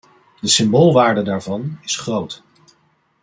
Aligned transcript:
De 0.41 0.47
symboolwaarde 0.47 1.21
daarvan 1.21 1.77
is 1.81 1.97
groot. 1.97 2.43